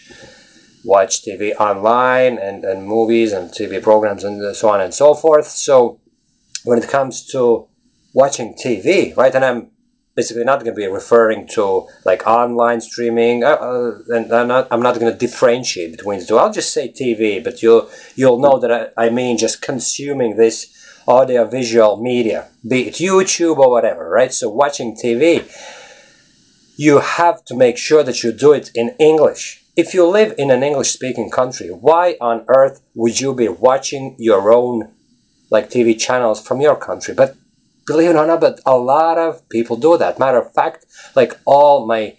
watch 0.85 1.25
TV 1.25 1.53
online 1.57 2.39
and, 2.39 2.65
and 2.65 2.87
movies 2.87 3.33
and 3.33 3.51
TV 3.51 3.83
programs 3.83 4.23
and 4.23 4.55
so 4.55 4.69
on 4.69 4.81
and 4.81 4.95
so 4.95 5.15
forth. 5.15 5.47
So 5.49 6.01
when 6.65 6.79
it 6.79 6.89
comes 6.89 7.27
to 7.33 7.69
watching 8.15 8.55
TV, 8.55 9.17
right, 9.17 9.35
and 9.35 9.45
I'm 9.45 9.71
basically 10.15 10.45
not 10.45 10.61
going 10.61 10.75
to 10.75 10.81
be 10.81 10.87
referring 10.87 11.47
to 11.49 11.87
like 12.05 12.27
online 12.27 12.81
streaming, 12.81 13.45
uh, 13.45 13.49
uh, 13.49 13.99
and 14.09 14.33
I'm 14.33 14.49
not, 14.49 14.69
I'm 14.71 14.81
not 14.81 14.99
going 14.99 15.13
to 15.13 15.19
differentiate 15.19 15.91
between 15.97 16.21
the 16.21 16.27
two. 16.27 16.39
I'll 16.39 16.53
just 16.53 16.73
say 16.73 16.89
TV, 16.89 17.43
but 17.43 17.63
you'll 17.63 17.91
you'll 18.15 18.39
know 18.39 18.59
that 18.59 18.93
I, 18.97 19.07
I 19.07 19.11
mean 19.11 19.37
just 19.37 19.61
consuming 19.61 20.37
this 20.37 20.73
audio 21.07 21.45
visual 21.45 21.97
media, 22.03 22.49
be 22.69 22.89
it 22.89 22.95
YouTube 22.95 23.59
or 23.59 23.71
whatever, 23.71 24.09
right? 24.09 24.33
So 24.33 24.49
watching 24.51 24.97
TV, 24.97 25.45
you 26.77 26.99
have 26.99 27.45
to 27.47 27.57
make 27.57 27.79
sure 27.79 28.03
that 28.03 28.23
you 28.23 28.33
do 28.33 28.53
it 28.53 28.71
in 28.75 28.95
English. 28.99 29.63
If 29.77 29.95
you 29.95 30.07
live 30.07 30.35
in 30.39 30.51
an 30.51 30.63
English 30.63 30.91
speaking 30.91 31.31
country, 31.31 31.69
why 31.69 32.17
on 32.21 32.45
earth 32.49 32.81
would 32.95 33.21
you 33.21 33.35
be 33.35 33.49
watching 33.49 34.17
your 34.19 34.53
own 34.53 34.93
like 35.51 35.71
TV 35.71 35.99
channels 35.99 36.45
from 36.45 36.61
your 36.61 36.77
country? 36.77 37.15
But 37.15 37.37
believe 37.87 38.11
it 38.11 38.17
or 38.17 38.27
not, 38.27 38.41
but 38.41 38.61
a 38.67 38.77
lot 38.77 39.19
of 39.19 39.49
people 39.49 39.77
do 39.77 39.97
that. 39.97 40.19
Matter 40.19 40.39
of 40.39 40.53
fact, 40.53 40.87
like 41.15 41.39
all 41.45 41.87
my 41.87 42.17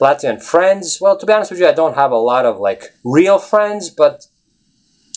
Latvian 0.00 0.42
friends, 0.42 0.98
well, 1.00 1.18
to 1.18 1.26
be 1.26 1.32
honest 1.32 1.50
with 1.50 1.60
you, 1.60 1.68
I 1.68 1.72
don't 1.72 1.94
have 1.94 2.12
a 2.12 2.16
lot 2.16 2.46
of 2.46 2.58
like 2.58 2.84
real 3.04 3.38
friends, 3.38 3.90
but 3.90 4.26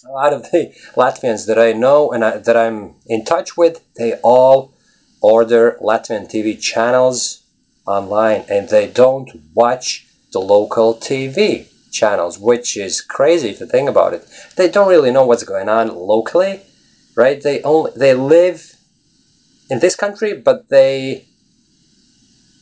a 0.06 0.12
lot 0.12 0.34
of 0.34 0.44
the 0.52 0.74
Latvians 0.96 1.48
that 1.48 1.60
I 1.60 1.74
know 1.74 2.12
and 2.12 2.24
I, 2.24 2.38
that 2.38 2.58
I'm 2.58 2.96
in 3.08 3.26
touch 3.26 3.56
with, 3.58 3.82
they 3.96 4.14
all 4.24 4.74
order 5.22 5.78
Latvian 5.82 6.30
TV 6.30 6.60
channels 6.60 7.44
online 7.86 8.44
and 8.50 8.70
they 8.70 8.88
don't 8.88 9.30
watch 9.54 10.06
the 10.32 10.40
local 10.40 10.96
TV 10.96 11.68
channels, 11.92 12.40
which 12.40 12.76
is 12.76 13.02
crazy 13.02 13.54
to 13.54 13.66
think 13.66 13.90
about 13.90 14.14
it. 14.14 14.28
They 14.56 14.70
don't 14.70 14.90
really 14.90 15.12
know 15.12 15.26
what's 15.26 15.44
going 15.44 15.70
on 15.70 15.90
locally 15.90 16.62
right? 17.16 17.42
They 17.42 17.62
only 17.64 17.92
they 17.96 18.14
live 18.14 18.76
in 19.70 19.80
this 19.80 19.96
country, 19.96 20.34
but 20.34 20.70
they 20.70 21.26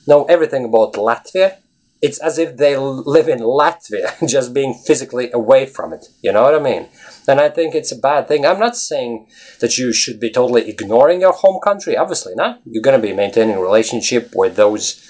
know 0.08 0.26
everything 0.26 0.66
about 0.66 0.94
Latvia. 0.94 1.58
It's 2.02 2.20
as 2.20 2.40
if 2.40 2.58
they 2.58 2.76
live 2.78 3.28
in 3.28 3.40
Latvia, 3.40 4.16
just 4.28 4.54
being 4.54 4.74
physically 4.74 5.32
away 5.32 5.66
from 5.66 5.94
it. 5.94 6.08
You 6.22 6.32
know 6.32 6.44
what 6.44 6.56
I 6.56 6.60
mean? 6.60 6.88
And 7.28 7.40
I 7.40 7.50
think 7.50 7.76
it's 7.76 7.92
a 7.92 7.96
bad 7.96 8.28
thing. 8.28 8.46
I'm 8.46 8.60
not 8.60 8.76
saying 8.76 9.28
that 9.60 9.78
you 9.78 9.94
should 9.94 10.20
be 10.20 10.32
totally 10.32 10.68
ignoring 10.68 11.22
your 11.22 11.34
home 11.34 11.60
country. 11.64 11.96
Obviously 11.96 12.34
not. 12.36 12.62
You're 12.66 12.82
going 12.82 13.00
to 13.00 13.08
be 13.08 13.14
maintaining 13.14 13.60
relationship 13.60 14.32
with 14.36 14.56
those 14.56 15.08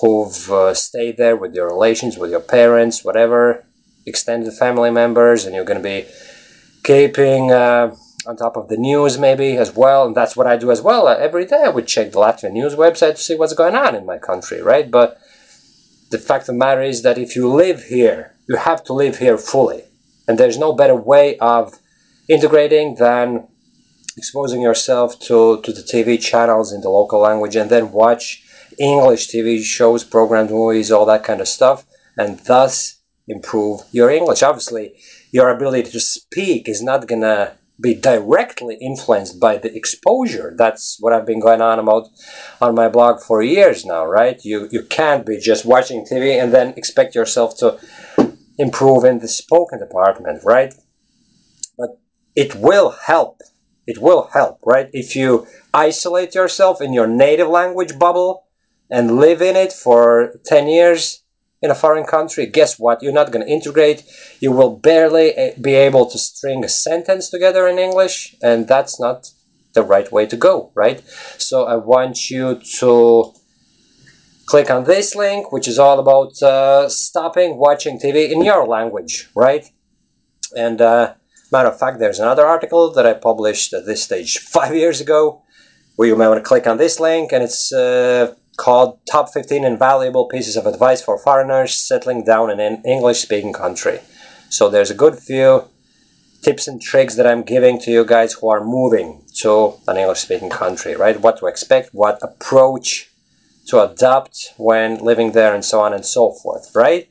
who've 0.00 0.50
uh, 0.50 0.74
stayed 0.74 1.16
there, 1.16 1.36
with 1.36 1.54
your 1.54 1.68
relations, 1.68 2.18
with 2.18 2.30
your 2.30 2.40
parents, 2.40 3.04
whatever, 3.04 3.64
extended 4.04 4.52
family 4.52 4.90
members, 4.90 5.44
and 5.44 5.54
you're 5.54 5.64
going 5.64 5.80
to 5.80 5.88
be 5.88 6.08
keeping 6.82 7.52
uh, 7.52 7.94
on 8.26 8.36
top 8.36 8.56
of 8.56 8.68
the 8.68 8.76
news 8.76 9.16
maybe 9.18 9.56
as 9.56 9.74
well. 9.74 10.06
And 10.06 10.16
that's 10.16 10.36
what 10.36 10.48
I 10.48 10.56
do 10.56 10.72
as 10.72 10.82
well. 10.82 11.06
Uh, 11.06 11.14
every 11.14 11.46
day 11.46 11.62
I 11.64 11.68
would 11.68 11.86
check 11.86 12.10
the 12.10 12.18
Latvian 12.18 12.52
news 12.52 12.74
website 12.74 13.12
to 13.12 13.22
see 13.22 13.36
what's 13.36 13.54
going 13.54 13.76
on 13.76 13.94
in 13.94 14.04
my 14.04 14.18
country, 14.18 14.60
right? 14.60 14.90
But 14.90 15.20
the 16.12 16.18
fact 16.18 16.42
of 16.42 16.54
the 16.54 16.64
matter 16.66 16.82
is 16.82 17.02
that 17.02 17.18
if 17.18 17.34
you 17.34 17.48
live 17.48 17.84
here, 17.84 18.34
you 18.48 18.56
have 18.56 18.84
to 18.84 18.92
live 18.92 19.18
here 19.18 19.38
fully. 19.38 19.82
And 20.28 20.38
there's 20.38 20.58
no 20.58 20.72
better 20.72 20.94
way 20.94 21.36
of 21.38 21.78
integrating 22.28 22.94
than 22.96 23.48
exposing 24.16 24.60
yourself 24.60 25.18
to, 25.20 25.60
to 25.62 25.72
the 25.72 25.80
TV 25.80 26.20
channels 26.20 26.72
in 26.72 26.82
the 26.82 26.90
local 26.90 27.18
language 27.18 27.56
and 27.56 27.70
then 27.70 27.92
watch 27.92 28.44
English 28.78 29.28
TV 29.28 29.62
shows, 29.62 30.04
programs, 30.04 30.50
movies, 30.50 30.92
all 30.92 31.06
that 31.06 31.24
kind 31.24 31.40
of 31.40 31.48
stuff, 31.48 31.84
and 32.16 32.38
thus 32.40 33.00
improve 33.26 33.80
your 33.90 34.10
English. 34.10 34.42
Obviously, 34.42 34.94
your 35.30 35.50
ability 35.50 35.90
to 35.90 36.00
speak 36.00 36.68
is 36.68 36.82
not 36.82 37.08
gonna 37.08 37.56
be 37.82 37.94
directly 37.94 38.76
influenced 38.80 39.40
by 39.40 39.58
the 39.58 39.74
exposure. 39.74 40.54
That's 40.56 40.96
what 41.00 41.12
I've 41.12 41.26
been 41.26 41.40
going 41.40 41.60
on 41.60 41.78
about 41.78 42.08
on 42.60 42.74
my 42.74 42.88
blog 42.88 43.20
for 43.20 43.42
years 43.42 43.84
now, 43.84 44.06
right? 44.06 44.38
You 44.44 44.68
you 44.70 44.84
can't 44.84 45.26
be 45.26 45.38
just 45.38 45.64
watching 45.64 46.04
TV 46.04 46.40
and 46.40 46.52
then 46.54 46.74
expect 46.76 47.14
yourself 47.14 47.58
to 47.58 47.78
improve 48.58 49.04
in 49.04 49.18
the 49.18 49.28
spoken 49.28 49.80
department, 49.80 50.42
right? 50.44 50.72
But 51.76 51.90
it 52.36 52.54
will 52.54 52.90
help. 53.06 53.40
It 53.86 53.98
will 53.98 54.30
help, 54.32 54.60
right? 54.64 54.88
If 54.92 55.16
you 55.16 55.46
isolate 55.74 56.34
yourself 56.34 56.80
in 56.80 56.92
your 56.92 57.08
native 57.08 57.48
language 57.48 57.98
bubble 57.98 58.44
and 58.88 59.18
live 59.18 59.42
in 59.42 59.56
it 59.56 59.72
for 59.72 60.34
10 60.44 60.68
years 60.68 61.21
in 61.62 61.70
a 61.70 61.74
foreign 61.74 62.04
country, 62.04 62.46
guess 62.46 62.78
what? 62.78 63.02
You're 63.02 63.12
not 63.12 63.30
going 63.30 63.46
to 63.46 63.52
integrate. 63.52 64.04
You 64.40 64.50
will 64.50 64.76
barely 64.76 65.30
eh, 65.30 65.54
be 65.60 65.74
able 65.74 66.10
to 66.10 66.18
string 66.18 66.64
a 66.64 66.68
sentence 66.68 67.30
together 67.30 67.68
in 67.68 67.78
English, 67.78 68.34
and 68.42 68.66
that's 68.66 68.98
not 68.98 69.30
the 69.74 69.82
right 69.82 70.10
way 70.10 70.26
to 70.26 70.36
go, 70.36 70.72
right? 70.74 71.02
So 71.38 71.64
I 71.64 71.76
want 71.76 72.30
you 72.30 72.60
to 72.78 73.32
click 74.46 74.70
on 74.70 74.84
this 74.84 75.14
link, 75.14 75.52
which 75.52 75.68
is 75.68 75.78
all 75.78 75.98
about 75.98 76.42
uh, 76.42 76.88
stopping 76.88 77.56
watching 77.56 77.98
TV 77.98 78.30
in 78.30 78.44
your 78.44 78.66
language, 78.66 79.30
right? 79.34 79.64
And 80.56 80.80
uh, 80.80 81.14
matter 81.50 81.68
of 81.68 81.78
fact, 81.78 82.00
there's 82.00 82.18
another 82.18 82.44
article 82.44 82.92
that 82.92 83.06
I 83.06 83.14
published 83.14 83.72
at 83.72 83.86
this 83.86 84.02
stage 84.02 84.38
five 84.38 84.74
years 84.74 85.00
ago, 85.00 85.42
where 85.96 86.08
you 86.08 86.16
may 86.16 86.26
want 86.26 86.38
to 86.38 86.48
click 86.48 86.66
on 86.66 86.76
this 86.76 86.98
link, 86.98 87.32
and 87.32 87.44
it's 87.44 87.72
uh, 87.72 88.34
called 88.56 88.98
Top 89.10 89.32
15 89.32 89.64
Invaluable 89.64 90.26
Pieces 90.26 90.56
of 90.56 90.66
Advice 90.66 91.02
for 91.02 91.18
Foreigners 91.18 91.74
Settling 91.74 92.24
Down 92.24 92.50
in 92.50 92.60
an 92.60 92.82
English-speaking 92.84 93.52
country. 93.52 94.00
So 94.50 94.68
there's 94.68 94.90
a 94.90 94.94
good 94.94 95.18
few 95.18 95.64
tips 96.42 96.68
and 96.68 96.80
tricks 96.80 97.14
that 97.14 97.26
I'm 97.26 97.42
giving 97.42 97.80
to 97.80 97.90
you 97.90 98.04
guys 98.04 98.34
who 98.34 98.48
are 98.50 98.64
moving 98.64 99.24
to 99.36 99.74
an 99.88 99.96
English-speaking 99.96 100.50
country, 100.50 100.94
right? 100.96 101.20
What 101.20 101.38
to 101.38 101.46
expect, 101.46 101.90
what 101.92 102.18
approach 102.22 103.08
to 103.68 103.80
adopt 103.80 104.52
when 104.56 104.98
living 104.98 105.32
there 105.32 105.54
and 105.54 105.64
so 105.64 105.80
on 105.80 105.94
and 105.94 106.04
so 106.04 106.32
forth, 106.32 106.72
right? 106.74 107.08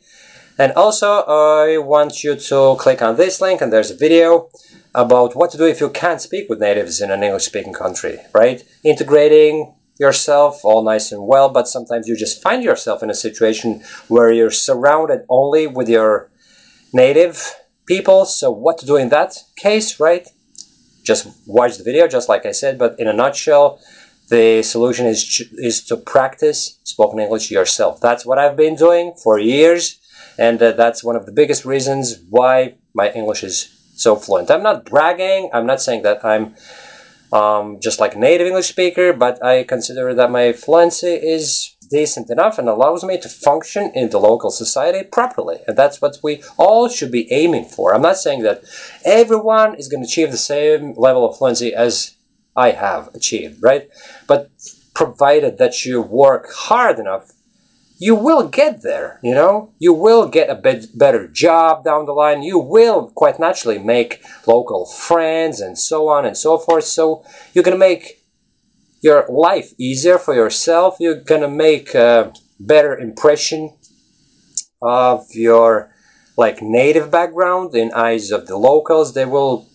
And 0.57 0.73
also, 0.73 1.23
I 1.27 1.77
want 1.77 2.23
you 2.23 2.35
to 2.35 2.75
click 2.77 3.01
on 3.01 3.15
this 3.15 3.41
link 3.41 3.61
and 3.61 3.71
there's 3.71 3.89
a 3.89 3.95
video 3.95 4.49
about 4.93 5.35
what 5.35 5.49
to 5.51 5.57
do 5.57 5.65
if 5.65 5.79
you 5.79 5.89
can't 5.89 6.21
speak 6.21 6.49
with 6.49 6.59
natives 6.59 7.01
in 7.01 7.09
an 7.09 7.23
English-speaking 7.23 7.73
country, 7.73 8.19
right? 8.33 8.61
Integrating 8.83 9.73
yourself 10.01 10.65
all 10.65 10.83
nice 10.83 11.11
and 11.13 11.23
well, 11.31 11.47
but 11.57 11.67
sometimes 11.67 12.07
you 12.07 12.15
just 12.17 12.41
find 12.41 12.63
yourself 12.63 13.03
in 13.03 13.09
a 13.11 13.21
situation 13.27 13.69
where 14.07 14.31
you're 14.37 14.57
surrounded 14.69 15.19
only 15.29 15.67
with 15.67 15.87
your 15.87 16.11
native 16.91 17.35
people. 17.85 18.25
So 18.25 18.45
what 18.49 18.79
to 18.79 18.85
do 18.91 18.97
in 18.97 19.09
that 19.09 19.31
case, 19.55 19.99
right? 19.99 20.27
Just 21.03 21.23
watch 21.45 21.77
the 21.77 21.83
video, 21.83 22.07
just 22.07 22.27
like 22.33 22.45
I 22.51 22.53
said, 22.61 22.73
but 22.83 22.99
in 22.99 23.07
a 23.07 23.13
nutshell, 23.13 23.79
the 24.29 24.63
solution 24.63 25.05
is 25.13 25.19
is 25.69 25.77
to 25.89 25.95
practice 26.15 26.59
spoken 26.83 27.19
English 27.19 27.51
yourself. 27.51 27.93
That's 28.07 28.25
what 28.27 28.37
I've 28.41 28.57
been 28.65 28.77
doing 28.85 29.05
for 29.23 29.33
years, 29.55 29.83
and 30.45 30.57
uh, 30.61 30.71
that's 30.81 31.03
one 31.09 31.17
of 31.19 31.25
the 31.27 31.35
biggest 31.41 31.61
reasons 31.73 32.05
why 32.37 32.53
my 32.99 33.07
English 33.19 33.41
is 33.43 33.57
so 34.05 34.15
fluent. 34.15 34.49
I'm 34.49 34.63
not 34.69 34.85
bragging. 34.85 35.49
I'm 35.53 35.67
not 35.71 35.81
saying 35.85 36.01
that 36.07 36.19
I'm 36.23 36.45
um, 37.31 37.79
just 37.79 37.99
like 37.99 38.17
native 38.17 38.47
English 38.47 38.67
speaker, 38.67 39.13
but 39.13 39.43
I 39.43 39.63
consider 39.63 40.13
that 40.13 40.31
my 40.31 40.53
fluency 40.53 41.13
is 41.13 41.75
decent 41.89 42.29
enough 42.29 42.57
and 42.57 42.69
allows 42.69 43.03
me 43.03 43.19
to 43.19 43.29
function 43.29 43.91
in 43.93 44.09
the 44.09 44.19
local 44.19 44.49
society 44.49 45.03
properly. 45.03 45.57
And 45.67 45.77
that's 45.77 46.01
what 46.01 46.17
we 46.23 46.41
all 46.57 46.87
should 46.87 47.11
be 47.11 47.31
aiming 47.31 47.65
for. 47.65 47.93
I'm 47.93 48.01
not 48.01 48.17
saying 48.17 48.43
that 48.43 48.63
everyone 49.05 49.75
is 49.75 49.87
going 49.87 50.01
to 50.01 50.07
achieve 50.07 50.31
the 50.31 50.37
same 50.37 50.93
level 50.95 51.27
of 51.27 51.37
fluency 51.37 51.73
as 51.73 52.15
I 52.55 52.71
have 52.71 53.09
achieved, 53.13 53.61
right? 53.61 53.89
But 54.27 54.49
provided 54.93 55.57
that 55.57 55.85
you 55.85 56.01
work 56.01 56.51
hard 56.51 56.99
enough, 56.99 57.31
you 58.01 58.15
will 58.15 58.47
get 58.47 58.81
there, 58.81 59.19
you 59.21 59.35
know? 59.35 59.69
You 59.77 59.93
will 59.93 60.27
get 60.27 60.49
a 60.49 60.55
bit 60.55 60.87
better 60.97 61.27
job 61.27 61.83
down 61.83 62.07
the 62.07 62.13
line. 62.13 62.41
You 62.41 62.57
will 62.57 63.11
quite 63.13 63.39
naturally 63.39 63.77
make 63.77 64.23
local 64.47 64.87
friends 64.87 65.61
and 65.61 65.77
so 65.77 66.09
on 66.09 66.25
and 66.25 66.35
so 66.35 66.57
forth. 66.57 66.85
So 66.85 67.23
you're 67.53 67.63
going 67.63 67.79
to 67.79 67.87
make 67.89 68.23
your 69.03 69.27
life 69.29 69.73
easier 69.77 70.17
for 70.17 70.33
yourself. 70.33 70.97
You're 70.99 71.21
going 71.21 71.41
to 71.41 71.47
make 71.47 71.93
a 71.93 72.33
better 72.59 72.97
impression 72.97 73.71
of 74.81 75.27
your 75.35 75.93
like 76.35 76.59
native 76.59 77.11
background 77.11 77.75
in 77.75 77.93
eyes 77.93 78.31
of 78.31 78.47
the 78.47 78.57
locals. 78.57 79.13
They 79.13 79.25
will 79.25 79.67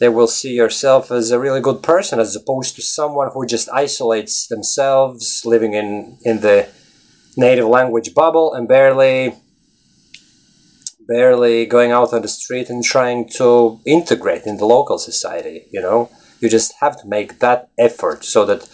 they 0.00 0.08
will 0.08 0.26
see 0.26 0.54
yourself 0.54 1.12
as 1.12 1.30
a 1.30 1.38
really 1.38 1.60
good 1.60 1.84
person 1.84 2.18
as 2.18 2.34
opposed 2.34 2.74
to 2.76 2.82
someone 2.82 3.30
who 3.32 3.46
just 3.46 3.68
isolates 3.70 4.48
themselves 4.48 5.44
living 5.44 5.74
in 5.74 6.18
in 6.24 6.40
the 6.40 6.68
native 7.38 7.68
language 7.68 8.14
bubble 8.14 8.52
and 8.52 8.66
barely 8.68 9.34
barely 11.06 11.64
going 11.64 11.90
out 11.90 12.12
on 12.12 12.20
the 12.20 12.28
street 12.28 12.68
and 12.68 12.84
trying 12.84 13.26
to 13.26 13.80
integrate 13.86 14.44
in 14.44 14.58
the 14.58 14.66
local 14.66 14.98
society 14.98 15.66
you 15.70 15.80
know? 15.80 16.10
You 16.40 16.48
just 16.48 16.74
have 16.80 17.00
to 17.00 17.08
make 17.08 17.38
that 17.38 17.70
effort 17.78 18.24
so 18.24 18.44
that 18.44 18.68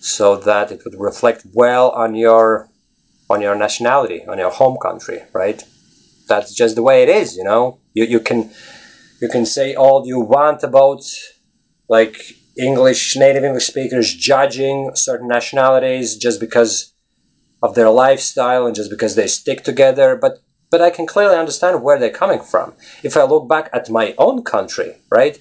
so 0.00 0.36
that 0.36 0.72
it 0.72 0.80
would 0.84 0.98
reflect 0.98 1.46
well 1.54 1.90
on 1.90 2.14
your 2.14 2.68
on 3.30 3.40
your 3.40 3.54
nationality 3.54 4.24
on 4.26 4.38
your 4.38 4.50
home 4.50 4.78
country 4.82 5.20
right? 5.32 5.62
That's 6.28 6.54
just 6.54 6.74
the 6.76 6.82
way 6.82 7.02
it 7.02 7.10
is 7.10 7.36
you 7.36 7.44
know? 7.44 7.78
You, 7.94 8.04
you 8.04 8.20
can 8.20 8.50
you 9.20 9.28
can 9.28 9.44
say 9.46 9.74
all 9.74 10.06
you 10.06 10.18
want 10.18 10.62
about 10.62 11.02
like 11.88 12.16
English 12.58 13.16
native 13.16 13.44
English 13.44 13.66
speakers 13.66 14.14
judging 14.14 14.90
certain 14.94 15.28
nationalities 15.28 16.16
just 16.16 16.40
because 16.40 16.91
of 17.62 17.74
their 17.74 17.90
lifestyle 17.90 18.66
and 18.66 18.74
just 18.74 18.90
because 18.90 19.14
they 19.14 19.26
stick 19.26 19.62
together, 19.62 20.16
but 20.16 20.38
but 20.70 20.80
I 20.80 20.88
can 20.88 21.06
clearly 21.06 21.36
understand 21.36 21.82
where 21.82 21.98
they're 21.98 22.10
coming 22.10 22.40
from. 22.40 22.72
If 23.02 23.14
I 23.14 23.24
look 23.24 23.46
back 23.46 23.68
at 23.74 23.90
my 23.90 24.14
own 24.16 24.42
country, 24.42 24.96
right, 25.10 25.38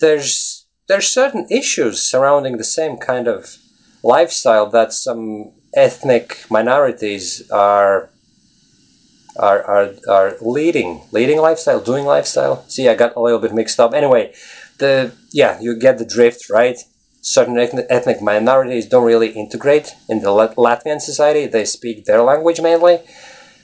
there's 0.00 0.66
there's 0.88 1.08
certain 1.08 1.46
issues 1.50 2.02
surrounding 2.02 2.58
the 2.58 2.64
same 2.64 2.98
kind 2.98 3.26
of 3.26 3.56
lifestyle 4.02 4.66
that 4.70 4.92
some 4.92 5.52
ethnic 5.74 6.44
minorities 6.50 7.50
are 7.50 8.10
are, 9.36 9.62
are, 9.64 9.94
are 10.08 10.36
leading 10.40 11.02
leading 11.10 11.38
lifestyle 11.38 11.80
doing 11.80 12.04
lifestyle. 12.04 12.64
See 12.68 12.88
i 12.88 12.94
got 12.94 13.16
a 13.16 13.20
little 13.20 13.40
bit 13.40 13.54
mixed 13.54 13.80
up. 13.80 13.94
Anyway 13.94 14.32
the 14.78 15.12
yeah 15.32 15.60
you 15.60 15.76
get 15.78 15.98
the 15.98 16.04
drift 16.04 16.50
right 16.50 16.78
certain 17.24 17.58
ethnic 17.88 18.20
minorities 18.20 18.86
don't 18.86 19.06
really 19.06 19.30
integrate 19.30 19.92
in 20.08 20.20
the 20.20 20.28
latvian 20.28 21.00
society. 21.00 21.46
They 21.46 21.64
speak 21.64 22.04
their 22.04 22.22
language 22.22 22.60
mainly 22.60 23.00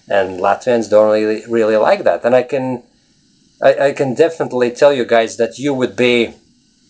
and 0.09 0.41
latvians 0.41 0.91
don't 0.91 1.13
really 1.13 1.43
really 1.47 1.77
like 1.77 2.03
that. 2.05 2.25
And 2.25 2.35
i 2.35 2.43
can 2.43 2.83
I, 3.63 3.89
I 3.89 3.93
can 3.93 4.15
definitely 4.15 4.71
tell 4.71 4.93
you 4.93 5.05
guys 5.05 5.37
that 5.37 5.59
you 5.59 5.75
would 5.75 5.95
be 5.95 6.35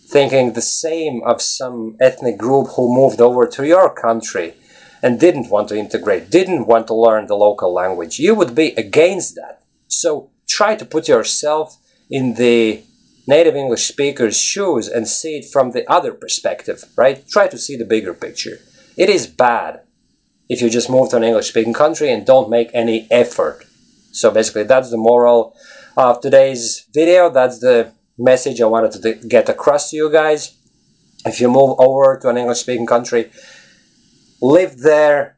thinking 0.06 0.52
the 0.52 0.62
same 0.62 1.20
of 1.24 1.42
some 1.42 1.96
ethnic 2.00 2.38
group 2.38 2.68
who 2.74 2.94
moved 2.94 3.20
over 3.20 3.46
to 3.46 3.66
your 3.66 3.92
country 3.92 4.54
and 5.02 5.18
didn't 5.18 5.50
want 5.50 5.68
to 5.68 5.76
integrate, 5.76 6.30
didn't 6.30 6.66
want 6.66 6.86
to 6.86 6.94
learn 6.94 7.26
the 7.26 7.34
local 7.34 7.72
language, 7.72 8.18
you 8.18 8.34
would 8.34 8.54
be 8.54 8.68
against 8.76 9.34
that. 9.34 9.62
So 9.88 10.30
try 10.48 10.76
to 10.76 10.84
put 10.84 11.08
yourself 11.08 11.78
in 12.08 12.34
the 12.34 12.82
native 13.30 13.56
English 13.56 13.84
speakers' 13.86 14.38
shoes 14.38 14.86
and 14.88 15.06
see 15.08 15.38
it 15.38 15.46
from 15.52 15.70
the 15.70 15.84
other 15.96 16.12
perspective, 16.12 16.84
right? 16.96 17.26
Try 17.28 17.46
to 17.48 17.58
see 17.64 17.76
the 17.76 17.92
bigger 17.94 18.12
picture. 18.12 18.58
It 18.96 19.08
is 19.08 19.26
bad 19.26 19.80
if 20.48 20.60
you 20.60 20.68
just 20.68 20.90
move 20.90 21.10
to 21.10 21.16
an 21.16 21.24
English 21.24 21.48
speaking 21.48 21.72
country 21.72 22.12
and 22.12 22.26
don't 22.26 22.50
make 22.50 22.70
any 22.74 23.06
effort. 23.10 23.64
So 24.12 24.30
basically, 24.30 24.64
that's 24.64 24.90
the 24.90 25.04
moral 25.10 25.56
of 25.96 26.20
today's 26.20 26.86
video. 26.92 27.30
That's 27.30 27.60
the 27.60 27.92
message 28.18 28.60
I 28.60 28.66
wanted 28.66 28.92
to 29.00 29.14
get 29.28 29.48
across 29.48 29.90
to 29.90 29.96
you 29.96 30.10
guys. 30.10 30.56
If 31.24 31.40
you 31.40 31.48
move 31.48 31.72
over 31.78 32.18
to 32.20 32.28
an 32.28 32.36
English 32.36 32.60
speaking 32.60 32.86
country, 32.86 33.30
live 34.42 34.78
there 34.78 35.36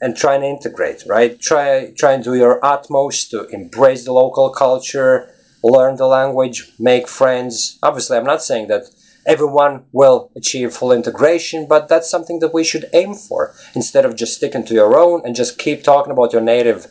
and 0.00 0.16
try 0.16 0.34
and 0.34 0.44
integrate, 0.44 1.04
right? 1.06 1.38
Try, 1.40 1.92
try 1.96 2.12
and 2.14 2.24
do 2.24 2.34
your 2.34 2.64
utmost 2.64 3.30
to 3.30 3.46
embrace 3.48 4.04
the 4.04 4.12
local 4.12 4.50
culture, 4.50 5.28
learn 5.62 5.96
the 5.96 6.06
language, 6.06 6.72
make 6.78 7.08
friends. 7.08 7.78
Obviously, 7.82 8.16
I'm 8.16 8.24
not 8.24 8.42
saying 8.42 8.68
that 8.68 8.84
everyone 9.26 9.84
will 9.92 10.30
achieve 10.36 10.72
full 10.72 10.92
integration, 10.92 11.66
but 11.68 11.88
that's 11.88 12.10
something 12.10 12.40
that 12.40 12.54
we 12.54 12.64
should 12.64 12.86
aim 12.92 13.14
for 13.14 13.54
instead 13.74 14.04
of 14.04 14.16
just 14.16 14.36
sticking 14.36 14.64
to 14.64 14.74
your 14.74 14.98
own 14.98 15.22
and 15.24 15.34
just 15.36 15.58
keep 15.58 15.82
talking 15.82 16.12
about 16.12 16.32
your 16.32 16.42
native 16.42 16.86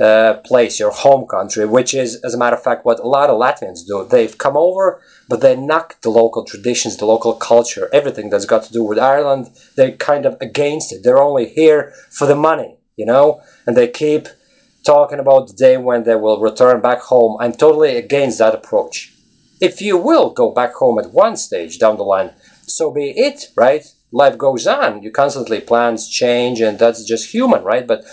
uh, 0.00 0.34
place, 0.44 0.80
your 0.80 0.90
home 0.90 1.26
country, 1.26 1.64
which 1.64 1.94
is, 1.94 2.16
as 2.24 2.34
a 2.34 2.38
matter 2.38 2.56
of 2.56 2.62
fact, 2.62 2.84
what 2.84 2.98
a 2.98 3.06
lot 3.06 3.30
of 3.30 3.38
Latvians 3.38 3.86
do. 3.86 4.06
They've 4.08 4.36
come 4.36 4.56
over, 4.56 5.00
but 5.28 5.40
they 5.40 5.56
knock 5.56 6.00
the 6.02 6.10
local 6.10 6.44
traditions, 6.44 6.96
the 6.96 7.06
local 7.06 7.34
culture, 7.34 7.88
everything 7.92 8.28
that's 8.28 8.44
got 8.44 8.64
to 8.64 8.72
do 8.72 8.82
with 8.82 8.98
Ireland. 8.98 9.50
They're 9.76 9.92
kind 9.92 10.26
of 10.26 10.36
against 10.40 10.92
it. 10.92 11.02
They're 11.04 11.22
only 11.22 11.48
here 11.48 11.92
for 12.10 12.26
the 12.26 12.34
money, 12.34 12.76
you 12.96 13.06
know, 13.06 13.40
and 13.66 13.76
they 13.76 13.88
keep 13.88 14.26
talking 14.84 15.18
about 15.18 15.48
the 15.48 15.54
day 15.54 15.76
when 15.76 16.04
they 16.04 16.14
will 16.14 16.40
return 16.40 16.80
back 16.80 17.00
home. 17.00 17.36
I'm 17.40 17.52
totally 17.52 17.96
against 17.96 18.38
that 18.38 18.54
approach. 18.54 19.12
If 19.60 19.80
you 19.80 19.96
will 19.96 20.30
go 20.30 20.50
back 20.52 20.74
home 20.74 20.98
at 20.98 21.12
one 21.12 21.36
stage 21.36 21.78
down 21.78 21.96
the 21.96 22.02
line, 22.02 22.30
so 22.66 22.92
be 22.92 23.10
it, 23.10 23.46
right? 23.56 23.84
Life 24.12 24.36
goes 24.38 24.66
on. 24.66 25.02
You 25.02 25.10
constantly 25.10 25.60
plans 25.60 26.08
change, 26.08 26.60
and 26.60 26.78
that's 26.78 27.04
just 27.04 27.32
human, 27.32 27.62
right? 27.64 27.86
But 27.86 28.04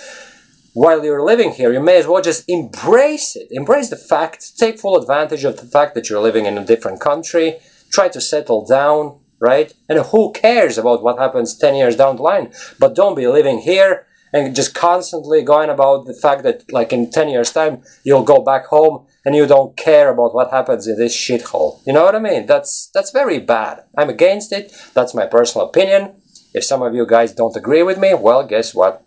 while 0.74 1.04
you're 1.04 1.24
living 1.24 1.52
here, 1.52 1.74
you 1.74 1.82
may 1.82 1.98
as 1.98 2.08
well 2.08 2.22
just 2.22 2.46
embrace 2.48 3.36
it. 3.36 3.48
Embrace 3.52 3.90
the 3.90 3.98
fact, 3.98 4.58
take 4.58 4.80
full 4.80 4.98
advantage 4.98 5.44
of 5.44 5.58
the 5.58 5.66
fact 5.66 5.96
that 5.96 6.10
you're 6.10 6.22
living 6.22 6.46
in 6.46 6.58
a 6.58 6.66
different 6.66 7.02
country, 7.02 7.58
try 7.92 8.08
to 8.08 8.22
settle 8.22 8.66
down, 8.66 9.20
right? 9.40 9.74
And 9.90 10.00
who 10.00 10.32
cares 10.32 10.78
about 10.78 11.04
what 11.04 11.20
happens 11.20 11.58
10 11.58 11.76
years 11.76 11.98
down 11.98 12.16
the 12.16 12.22
line? 12.22 12.54
But 12.80 12.96
don't 12.96 13.16
be 13.16 13.28
living 13.28 13.60
here 13.60 14.06
and 14.34 14.56
just 14.56 14.74
constantly 14.74 15.42
going 15.44 15.70
about 15.70 16.06
the 16.06 16.14
fact 16.14 16.44
that, 16.44 16.72
like, 16.72 16.94
in 16.94 17.12
10 17.12 17.30
years' 17.30 17.52
time, 17.52 17.84
you'll 18.04 18.24
go 18.24 18.42
back 18.44 18.66
home 18.66 19.06
and 19.26 19.36
you 19.36 19.46
don't 19.46 19.76
care 19.78 20.10
about 20.10 20.34
what 20.34 20.52
happens 20.52 20.88
in 20.88 20.98
this 20.98 21.16
shithole. 21.16 21.86
You 21.86 21.94
know 21.94 22.04
what 22.04 22.16
I 22.16 22.20
mean? 22.20 22.46
That's, 22.46 22.90
that's 22.94 23.12
very 23.12 23.40
bad. 23.40 23.84
I'm 23.98 24.10
against 24.10 24.52
it. 24.52 24.74
That's 24.94 25.14
my 25.14 25.26
personal 25.26 25.68
opinion. 25.68 26.16
If 26.54 26.64
some 26.64 26.82
of 26.82 26.96
you 26.96 27.06
guys 27.06 27.34
don't 27.34 27.56
agree 27.56 27.84
with 27.84 27.98
me, 27.98 28.14
well, 28.14 28.46
guess 28.46 28.74
what? 28.74 29.04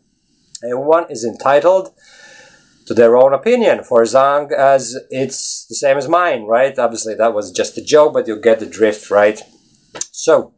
Everyone 0.62 1.06
is 1.10 1.24
entitled 1.24 1.90
to 2.86 2.94
their 2.94 3.16
own 3.16 3.32
opinion 3.32 3.82
for 3.82 4.02
as 4.02 4.14
long 4.14 4.52
as 4.52 4.96
it's 5.10 5.66
the 5.66 5.74
same 5.74 5.96
as 5.96 6.08
mine, 6.08 6.44
right? 6.44 6.78
Obviously, 6.78 7.14
that 7.14 7.34
was 7.34 7.50
just 7.50 7.78
a 7.78 7.84
joke, 7.84 8.12
but 8.12 8.28
you 8.28 8.40
get 8.40 8.60
the 8.60 8.66
drift, 8.66 9.10
right? 9.10 9.40
So, 10.10 10.52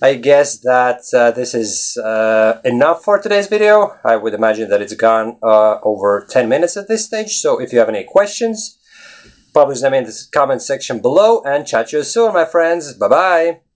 I 0.00 0.14
guess 0.14 0.60
that 0.60 1.00
uh, 1.12 1.32
this 1.32 1.54
is 1.54 1.96
uh, 1.96 2.60
enough 2.64 3.02
for 3.02 3.18
today's 3.18 3.48
video. 3.48 3.96
I 4.04 4.16
would 4.16 4.32
imagine 4.32 4.70
that 4.70 4.80
it's 4.80 4.94
gone 4.94 5.38
uh, 5.42 5.78
over 5.82 6.24
10 6.30 6.48
minutes 6.48 6.76
at 6.76 6.86
this 6.86 7.04
stage. 7.04 7.38
So, 7.38 7.60
if 7.60 7.72
you 7.72 7.80
have 7.80 7.88
any 7.88 8.04
questions, 8.04 8.78
publish 9.52 9.80
them 9.80 9.94
in 9.94 10.04
the 10.04 10.26
comment 10.32 10.62
section 10.62 11.00
below 11.00 11.42
and 11.42 11.66
chat 11.66 11.92
you 11.92 12.04
soon, 12.04 12.32
my 12.32 12.44
friends. 12.44 12.94
Bye 12.94 13.08
bye. 13.08 13.67